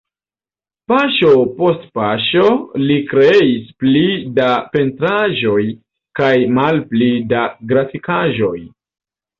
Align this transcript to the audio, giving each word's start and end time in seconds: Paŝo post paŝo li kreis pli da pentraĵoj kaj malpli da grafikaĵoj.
Paŝo 0.91 1.33
post 1.59 1.83
paŝo 1.99 2.47
li 2.85 2.97
kreis 3.13 3.69
pli 3.83 4.03
da 4.41 4.49
pentraĵoj 4.77 5.63
kaj 6.23 6.35
malpli 6.59 7.13
da 7.35 7.49
grafikaĵoj. 7.75 8.59